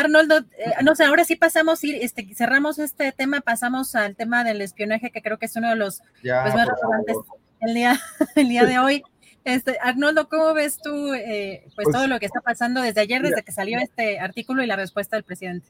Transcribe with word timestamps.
Arnoldo, 0.00 0.38
eh, 0.38 0.72
no 0.82 0.94
sé, 0.94 1.04
ahora 1.04 1.24
sí 1.24 1.36
pasamos, 1.36 1.82
este, 1.84 2.34
cerramos 2.34 2.78
este 2.78 3.12
tema, 3.12 3.40
pasamos 3.40 3.94
al 3.94 4.14
tema 4.16 4.44
del 4.44 4.60
espionaje, 4.62 5.10
que 5.10 5.22
creo 5.22 5.38
que 5.38 5.46
es 5.46 5.56
uno 5.56 5.68
de 5.70 5.76
los 5.76 6.02
Ya, 6.22 6.42
pues, 6.42 6.54
más 6.54 6.68
relevantes 6.68 7.16
el 7.60 7.74
día, 7.74 8.00
el 8.36 8.48
día 8.48 8.64
de 8.64 8.78
hoy. 8.78 9.02
Este, 9.44 9.78
Arnoldo, 9.80 10.28
¿cómo 10.28 10.52
ves 10.54 10.78
tú 10.82 11.14
eh, 11.14 11.62
pues, 11.74 11.86
Pues, 11.86 11.88
todo 11.90 12.06
lo 12.06 12.18
que 12.18 12.26
está 12.26 12.40
pasando 12.40 12.82
desde 12.82 13.00
ayer, 13.00 13.20
mira. 13.22 13.30
desde 13.36 13.44
que 13.44 13.52
salió 13.52 13.78
este 13.78 14.18
artículo 14.20 14.62
y 14.62 14.66
la 14.66 14.76
respuesta 14.76 15.16
del 15.16 15.24
presidente? 15.24 15.66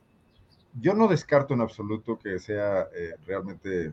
Yo 0.80 0.94
no 0.94 1.08
descarto 1.08 1.54
en 1.54 1.60
absoluto 1.60 2.18
que 2.18 2.38
sea 2.38 2.86
eh, 2.94 3.14
realmente 3.26 3.92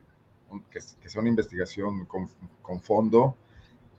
un- 0.49 0.63
que, 0.63 0.79
que 1.01 1.09
sea 1.09 1.21
una 1.21 1.29
investigación 1.29 2.05
con, 2.05 2.29
con 2.61 2.81
fondo 2.81 3.37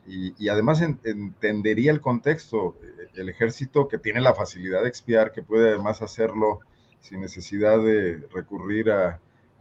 y, 0.08 0.48
además 0.48 0.80
en- 0.82 1.00
entendería 1.04 1.90
el 1.92 2.00
contexto. 2.00 2.76
Eh, 2.82 3.08
El 3.16 3.28
ejército 3.30 3.88
que 3.88 3.98
tiene 3.98 4.20
la 4.20 4.34
facilidad 4.34 4.82
de 4.82 4.88
expiar, 4.88 5.32
que 5.32 5.42
puede 5.42 5.70
además 5.70 6.02
hacerlo 6.02 6.60
sin 7.00 7.20
necesidad 7.20 7.78
de 7.78 8.18
recurrir 8.32 8.90
a, 8.90 9.20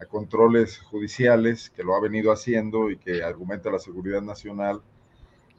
controles 0.09 0.77
judiciales, 0.79 1.69
que 1.71 1.83
lo 1.83 1.95
ha 1.95 2.01
venido 2.01 2.31
haciendo 2.31 2.91
y 2.91 2.97
que 2.97 3.23
argumenta 3.23 3.71
la 3.71 3.79
seguridad 3.79 4.21
nacional, 4.21 4.81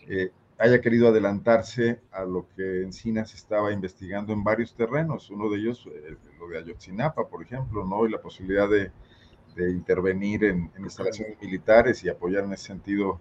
eh, 0.09 0.31
haya 0.59 0.81
querido 0.81 1.09
adelantarse 1.09 2.01
a 2.13 2.25
lo 2.25 2.47
que 2.55 2.83
Encinas 2.83 3.35
estaba 3.35 3.73
investigando 3.73 4.33
en 4.33 4.45
varios 4.45 4.75
terrenos. 4.75 5.31
Uno 5.31 5.51
de 5.51 5.59
ellos, 5.59 5.89
eh, 5.93 6.17
lo 6.39 6.49
de 6.49 6.59
Ayotzinapa, 6.59 7.27
por 7.29 7.43
ejemplo, 7.43 7.85
¿no? 7.85 8.07
Y 8.07 8.11
la 8.11 8.21
posibilidad 8.21 8.69
de, 8.69 8.93
intervenir 9.71 10.45
en, 10.45 10.71
en 10.77 10.85
instalaciones 10.85 11.41
militares 11.41 12.05
y 12.05 12.11
apoyar 12.11 12.45
en 12.45 12.53
ese 12.53 12.67
sentido 12.67 13.19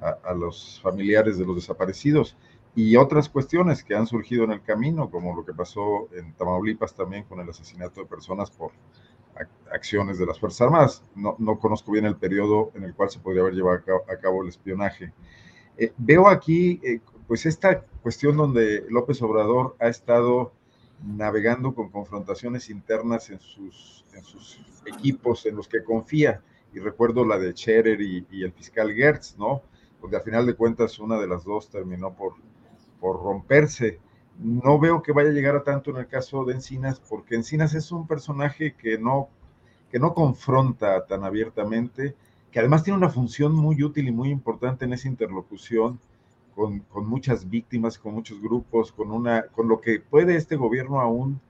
a, 0.00 0.18
a 0.24 0.34
los 0.34 0.80
familiares 0.82 1.38
de 1.38 1.46
los 1.46 1.56
desaparecidos. 1.56 2.36
Y 2.74 2.94
otras 2.96 3.28
cuestiones 3.28 3.82
que 3.82 3.96
han 3.96 4.06
surgido 4.06 4.44
en 4.44 4.52
el 4.52 4.62
camino, 4.62 5.10
como 5.10 5.34
lo 5.34 5.44
que 5.44 5.52
pasó 5.52 6.08
en 6.12 6.32
Tamaulipas 6.34 6.94
también 6.94 7.24
con 7.24 7.40
el 7.40 7.48
asesinato 7.48 8.00
de 8.02 8.06
personas 8.06 8.50
por 8.50 8.70
ac- 9.34 9.48
acciones 9.72 10.18
de 10.18 10.26
las 10.26 10.38
Fuerzas 10.38 10.60
Armadas. 10.60 11.02
No, 11.16 11.34
no 11.38 11.58
conozco 11.58 11.90
bien 11.90 12.04
el 12.04 12.16
periodo 12.16 12.70
en 12.74 12.84
el 12.84 12.94
cual 12.94 13.10
se 13.10 13.18
podría 13.18 13.42
haber 13.42 13.54
llevado 13.54 13.78
a 13.78 13.82
cabo, 13.82 14.02
a 14.08 14.16
cabo 14.16 14.42
el 14.42 14.48
espionaje. 14.50 15.12
Eh, 15.76 15.92
veo 15.96 16.28
aquí, 16.28 16.80
eh, 16.84 17.00
pues, 17.26 17.46
esta 17.46 17.80
cuestión 18.02 18.36
donde 18.36 18.84
López 18.90 19.20
Obrador 19.22 19.74
ha 19.80 19.88
estado 19.88 20.52
navegando 21.04 21.74
con 21.74 21.90
confrontaciones 21.90 22.70
internas 22.70 23.30
en 23.30 23.40
sus, 23.40 24.04
en 24.12 24.22
sus 24.22 24.60
equipos 24.86 25.46
en 25.46 25.56
los 25.56 25.66
que 25.66 25.82
confía. 25.82 26.42
Y 26.72 26.78
recuerdo 26.78 27.24
la 27.24 27.38
de 27.38 27.52
Scherer 27.52 28.00
y, 28.00 28.26
y 28.30 28.44
el 28.44 28.52
fiscal 28.52 28.92
Gertz, 28.92 29.36
¿no? 29.36 29.62
Donde 30.00 30.16
al 30.16 30.22
final 30.22 30.46
de 30.46 30.54
cuentas 30.54 30.98
una 30.98 31.18
de 31.18 31.26
las 31.26 31.44
dos 31.44 31.68
terminó 31.68 32.12
por, 32.12 32.34
por 33.00 33.22
romperse. 33.22 33.98
No 34.38 34.78
veo 34.78 35.02
que 35.02 35.12
vaya 35.12 35.30
a 35.30 35.32
llegar 35.32 35.56
a 35.56 35.64
tanto 35.64 35.90
en 35.90 35.96
el 35.96 36.06
caso 36.06 36.44
de 36.44 36.54
Encinas, 36.54 37.00
porque 37.00 37.34
Encinas 37.34 37.74
es 37.74 37.90
un 37.90 38.06
personaje 38.06 38.74
que 38.74 38.98
no, 38.98 39.28
que 39.90 39.98
no 39.98 40.14
confronta 40.14 41.06
tan 41.06 41.24
abiertamente, 41.24 42.14
que 42.52 42.60
además 42.60 42.84
tiene 42.84 42.98
una 42.98 43.10
función 43.10 43.54
muy 43.54 43.82
útil 43.82 44.08
y 44.08 44.12
muy 44.12 44.30
importante 44.30 44.84
en 44.84 44.92
esa 44.92 45.08
interlocución 45.08 45.98
con, 46.54 46.80
con 46.80 47.06
muchas 47.06 47.48
víctimas, 47.48 47.98
con 47.98 48.14
muchos 48.14 48.40
grupos, 48.40 48.92
con, 48.92 49.10
una, 49.10 49.42
con 49.48 49.68
lo 49.68 49.80
que 49.80 50.00
puede 50.00 50.36
este 50.36 50.56
gobierno 50.56 51.00
aún 51.00 51.40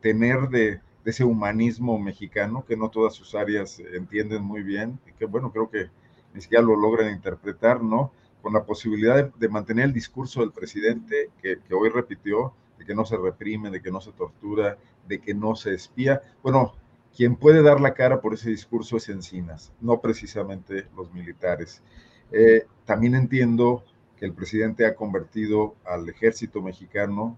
tener 0.00 0.48
de, 0.48 0.80
de 1.04 1.10
ese 1.10 1.24
humanismo 1.24 1.98
mexicano 1.98 2.64
que 2.66 2.76
no 2.76 2.90
todas 2.90 3.14
sus 3.14 3.34
áreas 3.34 3.80
entienden 3.80 4.42
muy 4.42 4.62
bien 4.62 4.98
y 5.06 5.12
que 5.12 5.26
bueno, 5.26 5.50
creo 5.52 5.70
que 5.70 5.88
ni 6.34 6.40
siquiera 6.40 6.62
lo 6.62 6.76
logran 6.76 7.12
interpretar, 7.12 7.82
¿no? 7.82 8.12
Con 8.42 8.52
la 8.52 8.64
posibilidad 8.64 9.32
de, 9.32 9.48
mantener 9.48 9.86
el 9.86 9.92
discurso 9.92 10.40
del 10.40 10.52
presidente 10.52 11.30
que, 11.42 11.58
hoy 11.74 11.88
repitió, 11.88 12.52
de 12.78 12.84
que 12.84 12.94
no 12.94 13.04
se 13.04 13.16
reprime, 13.16 13.70
de 13.70 13.82
que 13.82 13.90
no 13.90 14.00
se 14.00 14.12
tortura, 14.12 14.78
de 15.06 15.20
que 15.20 15.34
no 15.34 15.56
se 15.56 15.74
espía. 15.74 16.22
Bueno, 16.42 16.74
quien 17.16 17.36
puede 17.36 17.62
dar 17.62 17.80
la 17.80 17.94
cara 17.94 18.20
por 18.20 18.34
ese 18.34 18.50
discurso 18.50 18.96
es 18.96 19.08
Encinas, 19.08 19.72
no 19.80 20.00
precisamente 20.00 20.86
los 20.96 21.12
militares. 21.12 21.82
Eh, 22.30 22.66
también 22.84 23.14
entiendo 23.14 23.82
que 24.16 24.26
el 24.26 24.32
presidente 24.32 24.86
ha 24.86 24.94
convertido 24.94 25.74
al 25.84 26.08
ejército 26.08 26.62
mexicano 26.62 27.36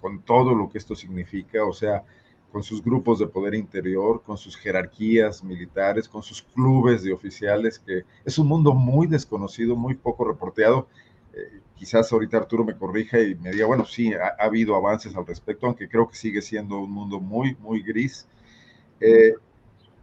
con 0.00 0.22
todo 0.22 0.54
lo 0.54 0.70
que 0.70 0.78
esto 0.78 0.96
significa, 0.96 1.64
o 1.64 1.72
sea, 1.72 2.04
con 2.52 2.62
sus 2.62 2.82
grupos 2.82 3.18
de 3.18 3.26
poder 3.26 3.54
interior, 3.54 4.22
con 4.22 4.36
sus 4.36 4.56
jerarquías 4.56 5.44
militares, 5.44 6.08
con 6.08 6.22
sus 6.22 6.42
clubes 6.42 7.02
de 7.02 7.12
oficiales, 7.12 7.78
que 7.78 8.04
es 8.24 8.38
un 8.38 8.48
mundo 8.48 8.72
muy 8.72 9.06
desconocido, 9.06 9.76
muy 9.76 9.94
poco 9.94 10.24
reporteado. 10.24 10.88
Eh, 11.32 11.60
quizás 11.76 12.12
ahorita 12.12 12.38
Arturo 12.38 12.64
me 12.64 12.76
corrija 12.76 13.20
y 13.20 13.34
me 13.36 13.52
diga, 13.52 13.66
bueno, 13.66 13.84
sí, 13.84 14.12
ha, 14.14 14.34
ha, 14.38 14.46
habido 14.46 14.74
avances 14.74 15.14
al 15.16 15.26
respecto, 15.26 15.66
aunque 15.66 15.88
creo 15.88 16.08
que 16.08 16.16
sigue 16.16 16.42
siendo 16.42 16.78
un 16.78 16.90
mundo 16.90 17.20
muy, 17.20 17.56
muy 17.60 17.82
gris. 17.82 18.26
Eh, 19.00 19.34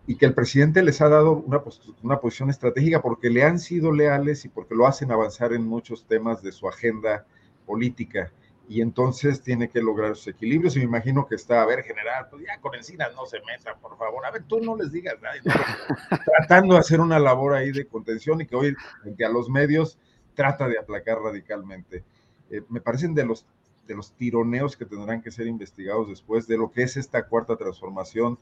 y 0.08 0.16
que 0.16 0.26
el 0.26 0.34
presidente 0.34 0.82
les 0.82 1.02
ha 1.02 1.10
dado 1.10 1.34
una, 1.34 1.62
una, 2.02 2.20
posición 2.20 2.50
estratégica 2.50 3.02
porque 3.02 3.30
le 3.30 3.44
han 3.44 3.60
sido 3.60 3.92
leales 3.92 4.46
y 4.46 4.50
porque 4.50 4.74
lo 4.74 4.88
hacen 4.88 5.12
avanzar 5.12 5.52
en 5.52 5.68
muchos 5.68 6.06
temas 6.06 6.42
de 6.42 6.54
su 6.54 6.68
agenda 6.68 7.26
política. 7.66 8.32
Y 8.70 8.82
entonces 8.82 9.42
tiene 9.42 9.70
que 9.70 9.82
lograr 9.82 10.16
sus 10.16 10.28
equilibrios. 10.28 10.76
Y 10.76 10.80
me 10.80 10.86
imagino 10.86 11.26
que 11.28 11.36
está, 11.36 11.62
a 11.62 11.66
ver, 11.66 11.84
general, 11.84 12.28
pues 12.30 12.44
ya 12.46 12.60
con 12.60 12.76
encinas 12.76 13.14
no 13.16 13.26
se 13.26 13.40
metan, 13.42 13.80
por 13.80 13.98
favor. 13.98 14.26
A 14.26 14.32
ver, 14.32 14.44
tú 14.44 14.60
no 14.60 14.76
les 14.76 14.92
digas 14.92 15.16
nada. 15.22 15.36
No, 15.46 16.18
tratando 16.26 16.74
de 16.74 16.82
hacer 16.82 17.00
una 17.00 17.20
labor 17.20 17.54
ahí 17.54 17.72
de 17.72 17.88
contención 17.88 18.42
y 18.42 18.46
que 18.46 18.56
hoy, 18.56 18.76
frente 19.02 19.24
a 19.24 19.30
los 19.30 19.50
medios, 19.50 19.98
trata 20.36 20.68
de 20.68 20.78
aplacar 20.78 21.20
radicalmente. 21.20 22.04
Eh, 22.50 22.62
me 22.70 22.82
parecen 22.82 23.16
de 23.16 23.26
los, 23.26 23.46
de 23.88 23.96
los 23.96 24.12
tironeos 24.14 24.76
que 24.76 24.86
tendrán 24.86 25.22
que 25.22 25.32
ser 25.32 25.48
investigados 25.48 26.10
después 26.10 26.46
de 26.48 26.58
lo 26.58 26.72
que 26.72 26.84
es 26.84 26.98
esta 26.98 27.26
cuarta 27.26 27.56
transformación 27.56 28.38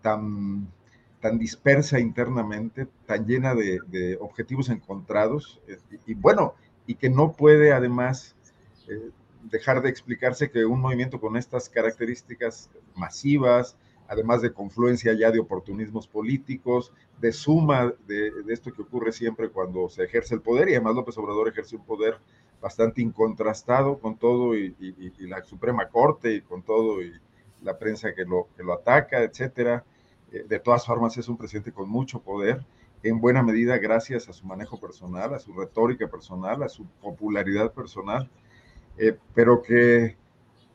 tan 0.00 0.66
tan 1.22 1.38
dispersa 1.38 2.00
internamente, 2.00 2.88
tan 3.06 3.24
llena 3.26 3.54
de, 3.54 3.78
de 3.86 4.18
objetivos 4.20 4.68
encontrados, 4.68 5.60
eh, 5.68 5.78
y, 6.04 6.10
y, 6.10 6.14
bueno, 6.14 6.54
y 6.84 6.96
que 6.96 7.08
no 7.08 7.32
puede 7.32 7.72
además 7.72 8.34
eh, 8.88 9.10
dejar 9.42 9.82
de 9.82 9.88
explicarse 9.88 10.50
que 10.50 10.64
un 10.64 10.80
movimiento 10.80 11.20
con 11.20 11.36
estas 11.36 11.68
características 11.68 12.70
masivas, 12.94 13.76
además 14.08 14.42
de 14.42 14.52
confluencia 14.52 15.12
ya 15.14 15.30
de 15.30 15.40
oportunismos 15.40 16.06
políticos, 16.06 16.92
de 17.18 17.32
suma 17.32 17.94
de, 18.06 18.32
esto 18.48 18.72
que 18.72 18.82
ocurre 18.82 19.12
siempre 19.12 19.48
cuando 19.48 19.88
se 19.88 20.04
ejerce 20.04 20.34
el 20.34 20.42
poder, 20.42 20.68
y 20.68 20.74
además 20.74 20.94
López 20.94 21.16
Obrador 21.18 21.48
ejerce 21.48 21.76
un 21.76 21.84
poder 21.84 22.18
bastante 22.60 23.02
incontrastado 23.02 23.98
con 23.98 24.16
todo, 24.16 24.56
y, 24.56 24.74
y, 24.78 25.26
la 25.26 25.42
Suprema 25.42 25.88
Corte, 25.88 26.34
y 26.34 26.40
con 26.42 26.62
todo, 26.62 27.02
y 27.02 27.12
la 27.62 27.78
prensa 27.78 28.14
que 28.14 28.24
lo, 28.24 28.48
que 28.56 28.62
lo 28.62 28.72
ataca, 28.72 29.22
etcétera. 29.22 29.84
De 30.30 30.58
todas 30.58 30.86
formas 30.86 31.16
es 31.18 31.28
un 31.28 31.36
presidente 31.36 31.72
con 31.72 31.88
mucho 31.88 32.20
poder, 32.20 32.64
en 33.02 33.20
buena 33.20 33.42
medida 33.42 33.78
gracias 33.78 34.28
a 34.28 34.32
su 34.32 34.46
manejo 34.46 34.78
personal, 34.78 35.34
a 35.34 35.38
su 35.38 35.52
retórica 35.52 36.08
personal, 36.08 36.62
a 36.62 36.68
su 36.68 36.86
popularidad 37.02 37.72
personal, 37.72 38.30
eh, 38.98 39.16
pero 39.34 39.62
que 39.62 40.16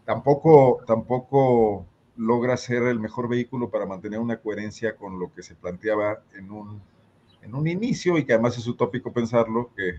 tampoco, 0.06 0.82
tampoco 0.88 1.86
logra 2.18 2.58
ser 2.58 2.84
el 2.84 3.00
mejor 3.00 3.30
vehículo 3.30 3.70
para 3.70 3.86
mantener 3.86 4.20
una 4.20 4.38
coherencia 4.40 4.96
con 4.96 5.20
lo 5.20 5.34
que 5.34 5.44
se 5.44 5.56
planteaba 5.56 6.24
en 6.36 6.52
un, 6.52 6.82
en 7.42 7.56
un 7.56 7.68
inicio 7.68 8.18
y 8.18 8.26
que 8.26 8.34
además 8.34 8.58
es 8.58 8.68
utópico 8.68 9.12
pensarlo, 9.14 9.72
que, 9.76 9.96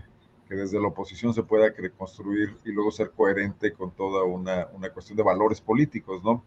que 0.47 0.55
desde 0.55 0.81
la 0.81 0.87
oposición 0.89 1.33
se 1.33 1.43
pueda 1.43 1.69
reconstruir 1.69 2.57
y 2.65 2.71
luego 2.71 2.91
ser 2.91 3.11
coherente 3.11 3.73
con 3.73 3.91
toda 3.91 4.23
una, 4.23 4.67
una 4.73 4.89
cuestión 4.91 5.17
de 5.17 5.23
valores 5.23 5.61
políticos, 5.61 6.23
¿no? 6.23 6.43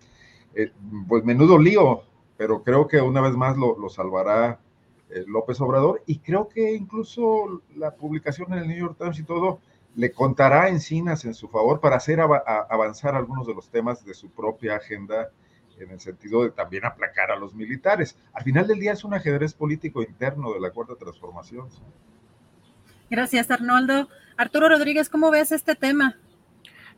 Eh, 0.55 0.71
pues 1.09 1.25
menudo 1.25 1.59
lío, 1.59 2.03
pero 2.37 2.63
creo 2.63 2.87
que 2.87 3.01
una 3.01 3.21
vez 3.21 3.35
más 3.35 3.57
lo, 3.57 3.79
lo 3.79 3.89
salvará 3.89 4.61
eh, 5.11 5.25
López 5.27 5.61
Obrador 5.61 6.03
y 6.07 6.19
creo 6.19 6.49
que 6.49 6.75
incluso 6.75 7.63
la 7.77 7.95
publicación 7.95 8.53
en 8.53 8.59
el 8.61 8.69
New 8.69 8.79
York 8.79 8.97
Times 8.99 9.19
y 9.19 9.25
todo 9.25 9.61
le 9.94 10.12
contará 10.12 10.69
encinas 10.69 11.25
en 11.25 11.35
su 11.35 11.49
favor 11.49 11.81
para 11.81 11.97
hacer 11.97 12.21
avanzar 12.21 13.15
algunos 13.15 13.47
de 13.47 13.55
los 13.55 13.69
temas 13.71 14.05
de 14.05 14.15
su 14.15 14.31
propia 14.31 14.77
agenda 14.77 15.31
en 15.79 15.91
el 15.91 16.00
sentido 16.00 16.44
de 16.44 16.50
también 16.50 16.85
aplacar 16.85 17.31
a 17.31 17.37
los 17.37 17.55
militares. 17.55 18.17
Al 18.33 18.44
final 18.44 18.67
del 18.67 18.79
día 18.79 18.93
es 18.93 19.05
un 19.05 19.15
ajedrez 19.15 19.55
político 19.55 20.03
interno 20.03 20.53
de 20.53 20.61
la 20.61 20.71
Cuarta 20.71 20.94
Transformación. 20.97 21.69
Gracias, 23.11 23.50
Arnoldo. 23.50 24.09
Arturo 24.37 24.69
Rodríguez, 24.69 25.09
¿cómo 25.09 25.31
ves 25.31 25.53
este 25.53 25.75
tema? 25.75 26.19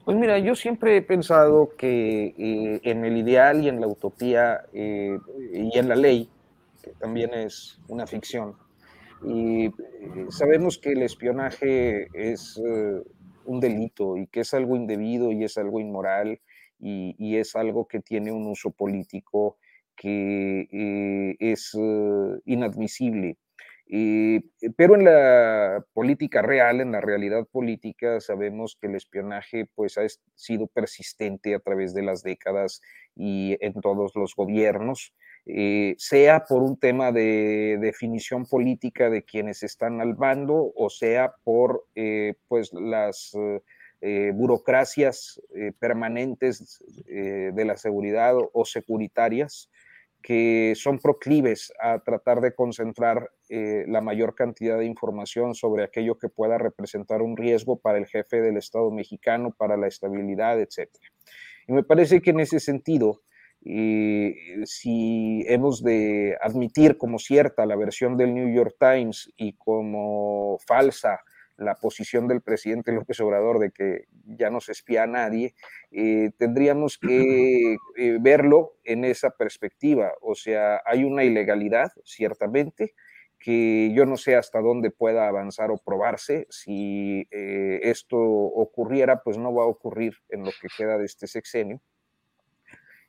Pues 0.04 0.16
mira, 0.16 0.38
yo 0.38 0.54
siempre 0.54 0.96
he 0.96 1.02
pensado 1.02 1.72
que 1.76 2.34
eh, 2.38 2.80
en 2.82 3.04
el 3.04 3.16
ideal 3.16 3.64
y 3.64 3.68
en 3.68 3.80
la 3.80 3.86
utopía 3.86 4.66
eh, 4.72 5.18
y 5.52 5.78
en 5.78 5.88
la 5.88 5.96
ley, 5.96 6.28
que 6.82 6.90
también 6.90 7.32
es 7.32 7.80
una 7.88 8.06
ficción, 8.06 8.54
y 9.26 9.66
eh, 9.66 9.72
sabemos 10.30 10.78
que 10.78 10.92
el 10.92 11.02
espionaje 11.02 12.08
es 12.14 12.60
un 13.44 13.60
delito 13.60 14.16
y 14.16 14.26
que 14.26 14.40
es 14.40 14.54
algo 14.54 14.76
indebido 14.76 15.32
y 15.32 15.44
es 15.44 15.56
algo 15.58 15.80
inmoral 15.80 16.40
y, 16.78 17.36
es 17.36 17.56
algo 17.56 17.86
que 17.88 18.00
tiene 18.00 18.32
un 18.32 18.46
uso 18.46 18.70
político 18.70 19.58
que 19.96 20.68
eh, 20.70 21.36
es 21.38 21.72
eh, 21.78 22.40
inadmisible. 22.44 23.38
Eh, 23.86 24.40
pero 24.76 24.94
en 24.96 25.04
la 25.04 25.84
política 25.92 26.42
real, 26.42 26.80
en 26.80 26.92
la 26.92 27.00
realidad 27.00 27.46
política, 27.50 28.20
sabemos 28.20 28.76
que 28.80 28.88
el 28.88 28.96
espionaje 28.96 29.66
pues, 29.74 29.98
ha 29.98 30.06
sido 30.34 30.66
persistente 30.66 31.54
a 31.54 31.60
través 31.60 31.94
de 31.94 32.02
las 32.02 32.22
décadas 32.22 32.80
y 33.14 33.56
en 33.60 33.74
todos 33.80 34.12
los 34.16 34.34
gobiernos, 34.34 35.14
sea 35.98 36.44
por 36.48 36.62
un 36.62 36.78
tema 36.78 37.12
de 37.12 37.76
definición 37.80 38.46
política 38.46 39.10
de 39.10 39.24
quienes 39.24 39.62
están 39.62 40.00
al 40.00 40.14
bando 40.14 40.72
o 40.74 40.88
sea 40.88 41.34
por 41.44 41.84
pues, 42.48 42.72
las 42.72 43.36
eh, 44.06 44.32
burocracias 44.34 45.40
eh, 45.56 45.72
permanentes 45.78 46.84
eh, 47.08 47.52
de 47.54 47.64
la 47.64 47.78
seguridad 47.78 48.34
o, 48.36 48.64
securitarias 48.66 49.70
que 50.20 50.74
son 50.76 50.98
proclives 50.98 51.72
a 51.80 52.00
tratar 52.00 52.42
de 52.42 52.54
concentrar 52.54 53.30
la 53.48 54.00
mayor 54.02 54.34
cantidad 54.34 54.78
de 54.78 54.84
información 54.84 55.54
sobre 55.54 55.84
aquello 55.84 56.18
que 56.18 56.28
pueda 56.28 56.58
representar 56.58 57.22
un 57.22 57.36
riesgo 57.36 57.78
para 57.78 57.96
el 57.96 58.06
jefe 58.06 58.42
del 58.42 58.56
Estado 58.58 58.90
mexicano, 58.90 59.54
para 59.56 59.76
la 59.76 59.86
estabilidad, 59.86 60.60
etc. 60.60 60.90
Y 61.66 61.72
me 61.72 61.82
parece 61.82 62.20
que 62.20 62.30
en 62.30 62.40
ese 62.40 62.60
sentido, 62.60 63.22
si 63.64 65.44
hemos 65.46 65.82
de 65.82 66.36
admitir 66.42 66.98
como 66.98 67.18
cierta 67.18 67.66
la 67.66 67.76
versión 67.76 68.16
del 68.16 68.34
New 68.34 68.54
York 68.54 68.76
Times 68.78 69.32
y 69.36 69.54
como 69.54 70.58
falsa 70.66 71.20
la 71.56 71.74
posición 71.76 72.26
del 72.26 72.42
presidente 72.42 72.92
López 72.92 73.20
Obrador 73.20 73.58
de 73.58 73.70
que 73.70 74.04
ya 74.24 74.50
no 74.50 74.60
se 74.60 74.72
espía 74.72 75.04
a 75.04 75.06
nadie, 75.06 75.54
eh, 75.90 76.30
tendríamos 76.38 76.98
que 76.98 77.76
eh, 77.96 78.18
verlo 78.20 78.76
en 78.84 79.04
esa 79.04 79.30
perspectiva. 79.30 80.12
O 80.20 80.34
sea, 80.34 80.82
hay 80.84 81.04
una 81.04 81.24
ilegalidad, 81.24 81.92
ciertamente, 82.04 82.94
que 83.38 83.92
yo 83.94 84.06
no 84.06 84.16
sé 84.16 84.36
hasta 84.36 84.60
dónde 84.60 84.90
pueda 84.90 85.28
avanzar 85.28 85.70
o 85.70 85.78
probarse. 85.78 86.46
Si 86.50 87.28
eh, 87.30 87.80
esto 87.82 88.18
ocurriera, 88.18 89.22
pues 89.22 89.38
no 89.38 89.54
va 89.54 89.64
a 89.64 89.68
ocurrir 89.68 90.14
en 90.30 90.44
lo 90.44 90.50
que 90.60 90.68
queda 90.76 90.98
de 90.98 91.04
este 91.04 91.26
sexenio. 91.26 91.80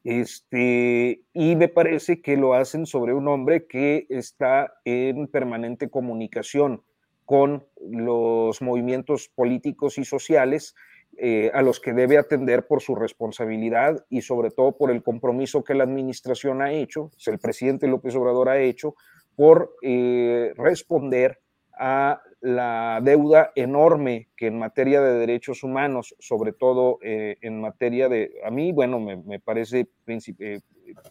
Este, 0.05 1.23
y 1.33 1.55
me 1.55 1.67
parece 1.67 2.21
que 2.21 2.37
lo 2.37 2.53
hacen 2.53 2.85
sobre 2.85 3.15
un 3.15 3.27
hombre 3.27 3.65
que 3.65 4.05
está 4.09 4.71
en 4.85 5.27
permanente 5.27 5.89
comunicación 5.89 6.83
con 7.25 7.65
los 7.81 8.61
movimientos 8.61 9.31
políticos 9.33 9.97
y 9.97 10.05
sociales 10.05 10.75
eh, 11.17 11.49
a 11.55 11.63
los 11.63 11.79
que 11.79 11.93
debe 11.93 12.19
atender 12.19 12.67
por 12.67 12.83
su 12.83 12.93
responsabilidad 12.93 14.05
y 14.07 14.21
sobre 14.21 14.51
todo 14.51 14.77
por 14.77 14.91
el 14.91 15.01
compromiso 15.01 15.63
que 15.63 15.73
la 15.73 15.85
administración 15.85 16.61
ha 16.61 16.71
hecho, 16.71 17.09
el 17.25 17.39
presidente 17.39 17.87
López 17.87 18.15
Obrador 18.15 18.49
ha 18.49 18.59
hecho, 18.59 18.93
por 19.35 19.75
eh, 19.81 20.53
responder 20.55 21.39
a 21.77 22.21
la 22.41 22.99
deuda 23.03 23.51
enorme 23.55 24.29
que 24.35 24.47
en 24.47 24.59
materia 24.59 25.01
de 25.01 25.19
derechos 25.19 25.63
humanos, 25.63 26.15
sobre 26.19 26.53
todo 26.53 26.99
eh, 27.01 27.37
en 27.41 27.59
materia 27.59 28.09
de, 28.09 28.35
a 28.45 28.51
mí, 28.51 28.71
bueno, 28.71 28.99
me, 28.99 29.17
me 29.17 29.39
parece 29.39 29.87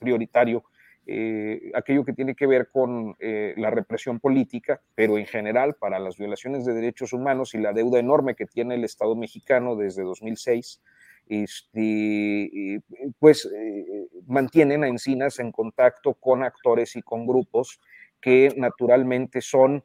prioritario 0.00 0.64
eh, 1.06 1.70
aquello 1.74 2.02
que 2.02 2.14
tiene 2.14 2.34
que 2.34 2.46
ver 2.46 2.70
con 2.70 3.14
eh, 3.18 3.52
la 3.58 3.70
represión 3.70 4.20
política, 4.20 4.80
pero 4.94 5.18
en 5.18 5.26
general 5.26 5.74
para 5.74 5.98
las 5.98 6.16
violaciones 6.16 6.64
de 6.64 6.72
derechos 6.72 7.12
humanos 7.12 7.54
y 7.54 7.58
la 7.58 7.74
deuda 7.74 7.98
enorme 7.98 8.34
que 8.34 8.46
tiene 8.46 8.76
el 8.76 8.84
Estado 8.84 9.14
mexicano 9.14 9.76
desde 9.76 10.02
2006, 10.02 10.80
este, 11.28 12.82
pues 13.18 13.50
eh, 13.54 14.06
mantienen 14.26 14.82
a 14.82 14.88
Encinas 14.88 15.38
en 15.40 15.52
contacto 15.52 16.14
con 16.14 16.42
actores 16.42 16.96
y 16.96 17.02
con 17.02 17.26
grupos 17.26 17.80
que 18.18 18.54
naturalmente 18.56 19.42
son 19.42 19.84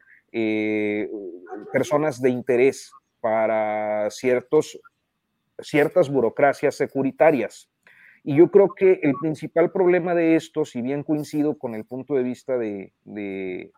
personas 1.71 2.21
de 2.21 2.29
interés 2.29 2.91
para 3.19 4.09
ciertas 4.11 6.09
burocracias 6.09 6.75
securitarias. 6.75 7.69
Y 8.23 8.35
yo 8.35 8.51
creo 8.51 8.73
que 8.75 8.99
el 9.03 9.13
principal 9.19 9.71
problema 9.71 10.13
de 10.13 10.35
esto, 10.35 10.65
si 10.65 10.81
bien 10.81 11.03
coincido 11.03 11.57
con 11.57 11.73
el 11.73 11.85
punto 11.85 12.15
de 12.15 12.23
vista 12.23 12.57
de, 12.57 12.93
eh, 13.05 13.71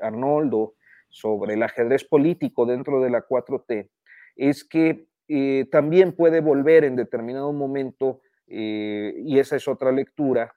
Arnoldo 0.00 0.74
sobre 1.08 1.54
el 1.54 1.62
ajedrez 1.62 2.04
político 2.04 2.66
dentro 2.66 3.00
de 3.00 3.10
la 3.10 3.26
4T, 3.26 3.90
es 4.36 4.64
que 4.64 5.06
eh, 5.28 5.66
también 5.70 6.12
puede 6.12 6.40
volver 6.40 6.84
en 6.84 6.96
determinado 6.96 7.52
momento, 7.52 8.20
eh, 8.46 9.14
y 9.18 9.38
esa 9.38 9.56
es 9.56 9.68
otra 9.68 9.92
lectura, 9.92 10.54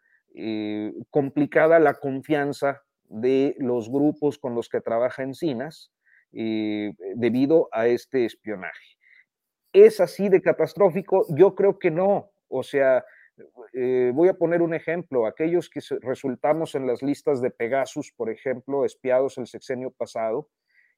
complicada 1.09 1.79
la 1.79 1.95
confianza 1.95 2.83
de 3.09 3.55
los 3.59 3.89
grupos 3.89 4.37
con 4.37 4.55
los 4.55 4.69
que 4.69 4.81
trabaja 4.81 5.23
Encinas 5.23 5.91
debido 6.31 7.69
a 7.71 7.87
este 7.87 8.25
espionaje. 8.25 8.97
¿Es 9.73 9.99
así 9.99 10.29
de 10.29 10.41
catastrófico? 10.41 11.25
Yo 11.29 11.55
creo 11.55 11.77
que 11.77 11.91
no. 11.91 12.31
O 12.47 12.63
sea, 12.63 13.03
eh, 13.73 14.11
voy 14.13 14.29
a 14.29 14.33
poner 14.33 14.61
un 14.61 14.73
ejemplo, 14.73 15.27
aquellos 15.27 15.69
que 15.69 15.79
resultamos 16.01 16.75
en 16.75 16.87
las 16.87 17.03
listas 17.03 17.41
de 17.41 17.51
Pegasus, 17.51 18.11
por 18.15 18.29
ejemplo, 18.29 18.85
espiados 18.85 19.37
el 19.37 19.47
sexenio 19.47 19.91
pasado, 19.91 20.49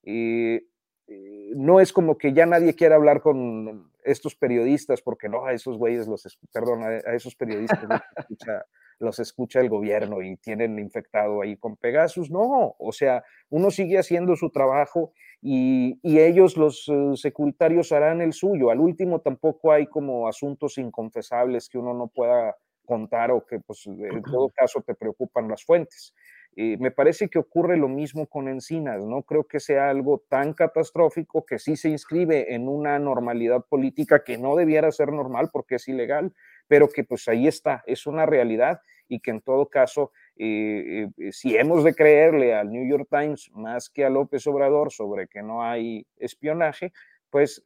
eh, 0.03 0.63
eh, 1.07 1.51
no 1.55 1.79
es 1.79 1.91
como 1.91 2.17
que 2.17 2.33
ya 2.33 2.45
nadie 2.45 2.75
quiera 2.75 2.95
hablar 2.95 3.21
con 3.21 3.90
estos 4.03 4.35
periodistas, 4.35 5.01
porque 5.01 5.29
no, 5.29 5.45
a 5.45 5.53
esos 5.53 5.77
güeyes 5.77 6.07
los, 6.07 6.39
perdón, 6.51 6.83
a, 6.83 7.15
esos 7.15 7.35
periodistas 7.35 7.83
los 7.83 8.01
escucha, 8.17 8.65
los 8.99 9.19
escucha 9.19 9.59
el 9.59 9.69
gobierno 9.69 10.21
y 10.21 10.37
tienen 10.37 10.77
infectado 10.79 11.41
ahí 11.41 11.57
con 11.57 11.77
Pegasus, 11.77 12.29
no, 12.29 12.75
o 12.77 12.91
sea, 12.91 13.23
uno 13.49 13.71
sigue 13.71 13.97
haciendo 13.97 14.35
su 14.35 14.49
trabajo 14.49 15.13
y, 15.41 15.99
ellos, 16.03 16.55
los 16.55 16.87
eh, 16.87 17.15
securitarios, 17.15 17.91
harán 17.91 18.21
el 18.21 18.33
suyo. 18.33 18.69
Al 18.69 18.79
último 18.79 19.21
tampoco 19.21 19.71
hay 19.71 19.87
como 19.87 20.27
asuntos 20.27 20.77
inconfesables 20.77 21.67
que 21.67 21.79
uno 21.79 21.93
no 21.95 22.07
pueda 22.07 22.55
contar 22.85 23.31
o 23.31 23.45
que 23.45 23.59
pues 23.59 23.87
en 23.87 24.21
todo 24.21 24.49
caso 24.55 24.81
te 24.81 24.93
preocupan 24.93 25.47
las 25.47 25.63
fuentes. 25.63 26.13
Eh, 26.57 26.75
me 26.79 26.91
parece 26.91 27.29
que 27.29 27.39
ocurre 27.39 27.77
lo 27.77 27.87
mismo 27.87 28.27
con 28.27 28.49
Encinas, 28.49 29.05
no 29.05 29.23
creo 29.23 29.45
que 29.45 29.61
sea 29.61 29.89
algo 29.89 30.21
tan 30.27 30.53
catastrófico 30.53 31.45
que 31.45 31.57
sí 31.59 31.77
se 31.77 31.87
inscribe 31.87 32.53
en 32.53 32.67
una 32.67 32.99
normalidad 32.99 33.65
política 33.65 34.25
que 34.25 34.37
no 34.37 34.57
debiera 34.57 34.91
ser 34.91 35.13
normal 35.13 35.49
porque 35.53 35.75
es 35.75 35.87
ilegal, 35.87 36.33
pero 36.67 36.89
que 36.89 37.05
pues 37.05 37.29
ahí 37.29 37.47
está, 37.47 37.83
es 37.87 38.05
una 38.05 38.25
realidad 38.25 38.81
y 39.07 39.21
que 39.21 39.31
en 39.31 39.39
todo 39.39 39.69
caso 39.69 40.11
eh, 40.35 41.07
eh, 41.17 41.31
si 41.31 41.55
hemos 41.55 41.85
de 41.85 41.95
creerle 41.95 42.53
al 42.53 42.69
New 42.69 42.85
York 42.85 43.07
Times 43.09 43.49
más 43.53 43.89
que 43.89 44.03
a 44.03 44.09
López 44.09 44.45
Obrador 44.45 44.91
sobre 44.91 45.29
que 45.29 45.41
no 45.41 45.63
hay 45.63 46.05
espionaje, 46.17 46.91
pues 47.29 47.63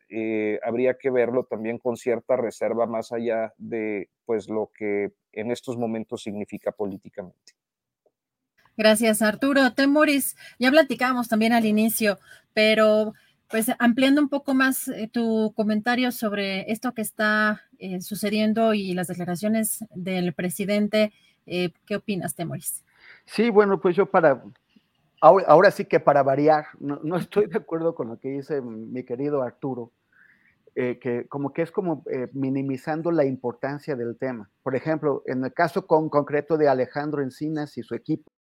habría 0.62 0.96
que 0.96 1.10
verlo 1.10 1.46
también 1.46 1.80
con 1.80 1.98
cierta 1.98 2.38
reserva 2.38 2.86
más 2.86 3.12
allá 3.12 3.52
de 3.58 4.10
pues 4.26 4.48
lo 4.48 4.70
que 4.72 5.12
en 5.32 5.50
estos 5.50 5.76
momentos 5.76 6.22
significa 6.22 6.72
políticamente. 6.72 7.54
Gracias, 8.78 9.22
Arturo. 9.22 9.74
Temoris, 9.74 10.36
ya 10.60 10.72
platicamos 10.72 11.28
también 11.28 11.54
al 11.54 11.66
inicio, 11.66 12.20
pero 12.54 13.14
Pues 13.50 13.72
ampliando 13.78 14.22
un 14.22 14.30
poco 14.30 14.56
más 14.56 14.88
eh, 14.88 15.08
tu 15.12 15.54
comentario 15.56 16.12
sobre 16.12 16.72
esto 16.72 16.94
que 16.94 17.04
está 17.04 17.62
eh, 17.78 18.02
sucediendo 18.02 18.74
y 18.74 18.94
las 18.94 19.08
declaraciones 19.08 19.86
del 19.94 20.34
presidente, 20.34 21.14
eh, 21.46 21.72
¿qué 21.86 21.98
opinas, 21.98 22.34
Temoris? 22.34 22.84
Sí, 23.26 23.52
bueno, 23.52 23.80
pues 23.80 23.96
yo 23.96 24.08
para, 24.08 24.44
ahora, 25.22 25.70
sí 25.70 25.86
que 25.86 26.00
para 26.00 26.24
variar, 26.24 26.66
no, 26.80 27.18
estoy 27.18 27.46
de 27.46 27.58
acuerdo 27.58 27.94
con 27.94 28.08
lo 28.08 28.20
que 28.20 28.30
dice 28.30 28.62
mi 28.62 29.04
querido 29.04 29.44
Arturo, 29.44 29.92
que 30.76 31.26
como 31.30 31.54
que 31.54 31.62
es 31.62 31.72
como 31.72 32.04
minimizando 32.34 33.12
la 33.12 33.26
importancia 33.26 33.96
del 33.96 34.18
tema. 34.18 34.50
Por 34.62 34.76
ejemplo, 34.76 35.24
en 35.26 35.44
el 35.44 35.54
caso 35.54 35.88
con, 35.88 36.10
concreto 36.10 36.58
de 36.58 36.68
Alejandro 36.68 37.24
Encinas 37.24 37.78
y 37.78 37.84
su 37.84 37.96
equipo, 37.96 38.32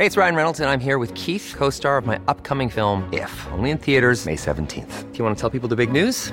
Hey, 0.00 0.06
it's 0.06 0.16
Ryan 0.16 0.34
Reynolds, 0.34 0.60
and 0.60 0.70
I'm 0.70 0.80
here 0.80 0.96
with 0.96 1.12
Keith, 1.14 1.54
co 1.58 1.68
star 1.68 1.98
of 1.98 2.06
my 2.06 2.18
upcoming 2.26 2.70
film, 2.70 3.06
If, 3.12 3.30
only 3.52 3.70
in 3.70 3.76
theaters, 3.76 4.24
May 4.24 4.34
17th. 4.34 5.12
Do 5.12 5.18
you 5.18 5.24
want 5.24 5.36
to 5.36 5.38
tell 5.38 5.50
people 5.50 5.68
the 5.68 5.76
big 5.76 5.92
news? 5.92 6.32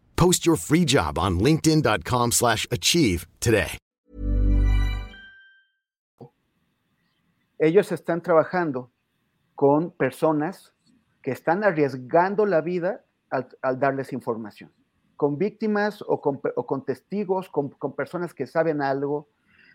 Post 0.21 0.45
your 0.45 0.55
free 0.55 0.85
job 0.85 1.17
on 1.17 1.39
linkedin.com/achieve 1.39 3.25
today. 3.39 3.77
Ellos 7.57 7.91
están 7.91 8.21
trabajando 8.21 8.91
con 9.55 9.89
personas 9.89 10.75
que 11.23 11.31
están 11.31 11.63
arriesgando 11.63 12.45
la 12.45 12.61
vida 12.61 13.03
al, 13.31 13.47
al 13.63 13.79
darles 13.79 14.13
información. 14.13 14.71
Con 15.15 15.39
víctimas 15.39 16.03
o 16.07 16.21
con, 16.21 16.39
o 16.55 16.67
con 16.67 16.85
testigos, 16.85 17.49
con, 17.49 17.69
con, 17.69 17.95
personas 17.95 18.35
que 18.35 18.45
saben 18.45 18.83
algo 18.83 19.27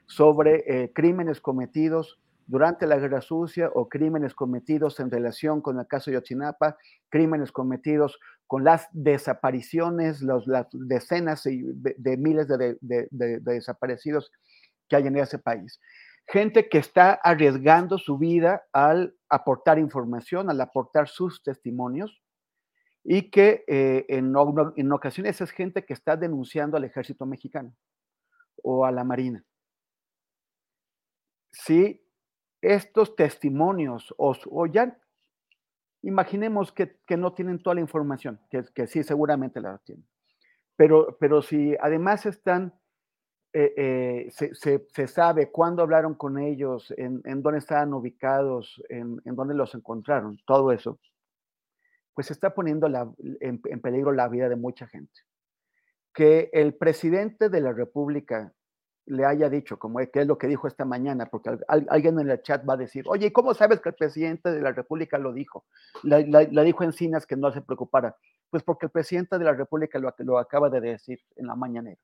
sobre 0.07 0.63
eh, 0.69 0.93
crímenes 0.93 1.41
cometidos 1.41 2.21
durante 2.47 2.87
la 2.87 2.97
guerra 2.99 3.21
sucia 3.21 3.71
o 3.75 3.89
crímenes 3.89 4.35
cometidos 4.35 5.01
en 5.01 5.11
relación 5.11 5.61
con 5.61 5.79
el 5.79 5.87
caso 5.87 6.11
de 6.11 6.17
Yotzinapa, 6.17 6.77
crímenes 7.09 7.51
cometidos 7.51 8.19
con 8.47 8.63
las 8.63 8.89
desapariciones, 8.93 10.23
los, 10.23 10.47
las 10.47 10.69
decenas 10.73 11.43
de, 11.43 11.95
de 11.99 12.17
miles 12.17 12.47
de, 12.47 12.79
de, 12.81 13.09
de, 13.11 13.41
desaparecidos 13.41 14.31
que 14.89 14.97
hay 14.97 15.07
en 15.09 15.17
ese 15.17 15.39
país. 15.39 15.81
Gente 16.29 16.69
que 16.69 16.79
está 16.79 17.13
arriesgando 17.15 17.99
su 17.99 18.19
vida 18.19 18.63
al 18.73 19.17
aportar 19.29 19.79
información, 19.79 20.49
al 20.49 20.61
aportar 20.61 21.09
sus 21.09 21.43
testimonios 21.43 22.23
y 23.03 23.31
que 23.31 23.65
eh, 23.67 24.05
en, 24.09 24.33
en 24.77 24.93
ocasiones 24.93 25.41
es 25.41 25.51
gente 25.51 25.85
que 25.85 25.95
está 25.95 26.17
denunciando 26.17 26.77
al 26.77 26.85
ejército 26.85 27.27
mexicano 27.27 27.75
o 28.63 28.85
a 28.85 28.93
la 28.93 29.05
marina. 29.05 29.45
Sí, 31.53 32.06
estos 32.75 33.15
testimonios, 33.15 34.13
o, 34.19 34.37
o 34.51 34.67
ya 34.67 34.99
imaginemos 36.03 36.73
que, 36.73 36.99
que, 37.07 37.17
no 37.17 37.33
tienen 37.33 37.63
toda 37.63 37.75
la 37.75 37.81
información, 37.81 38.41
que, 38.51 38.65
que 38.75 38.87
sí 38.87 39.03
seguramente 39.03 39.61
la 39.61 39.79
tienen, 39.79 40.07
pero, 40.75 41.17
pero 41.21 41.43
si 41.43 41.77
además 41.81 42.27
están, 42.27 42.75
eh, 43.53 43.73
eh, 43.77 44.31
se, 44.31 44.55
se, 44.55 44.87
se, 44.93 45.07
sabe 45.07 45.51
cuándo 45.51 45.83
hablaron 45.83 46.15
con 46.15 46.39
ellos, 46.39 46.93
en, 46.97 47.23
en 47.25 47.43
dónde 47.43 47.61
estaban 47.61 47.95
ubicados, 47.95 48.83
en, 48.89 49.21
en, 49.25 49.37
dónde 49.37 49.55
los 49.55 49.75
encontraron, 49.75 50.39
todo 50.45 50.73
eso, 50.73 50.99
pues 52.15 52.31
está 52.31 52.53
poniendo 52.53 52.89
la, 52.89 53.09
en, 53.41 53.61
en 53.65 53.81
peligro 53.81 54.11
la 54.11 54.29
vida 54.29 54.49
de 54.49 54.57
mucha 54.57 54.87
gente. 54.87 55.21
Que 56.13 56.51
el 56.53 56.75
presidente 56.75 57.49
de 57.49 57.61
la 57.61 57.73
República 57.73 58.56
le 59.07 59.25
haya 59.25 59.49
dicho, 59.49 59.79
como 59.79 59.99
que 59.99 60.21
es 60.21 60.27
lo 60.27 60.37
que 60.37 60.49
dijo 60.49 60.67
esta 60.67 60.85
mañana, 60.85 61.27
porque 61.27 61.51
alguien 61.69 62.19
en 62.19 62.29
el 62.29 62.43
chat 62.43 62.69
va 62.69 62.75
a 62.75 62.77
decir, 62.77 63.05
oye, 63.09 63.33
¿cómo 63.33 63.55
sabes 63.55 63.81
que 63.81 63.91
el 63.91 63.95
presidente 63.95 64.51
de 64.51 64.61
la 64.61 64.73
República 64.73 65.17
lo 65.17 65.33
dijo? 65.33 65.65
Le 66.03 66.65
dijo 66.65 66.85
Encinas 66.85 67.27
que 67.27 67.37
no 67.37 67.53
se 67.53 67.63
preocupara. 67.63 68.17
Pues 68.51 68.63
porque 68.63 68.87
el 68.87 68.93
presidente 68.93 69.39
de 69.39 69.45
la 69.45 69.53
República 69.53 69.99
lo, 69.99 70.13
lo 70.19 70.39
acaba 70.39 70.71
de 70.71 70.81
decir 70.81 71.21
en 71.37 71.47
la 71.47 71.55
mañanera. 71.55 72.01